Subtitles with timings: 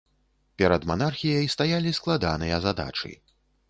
[0.61, 3.19] Перад манархіяй стаялі складаныя задачы.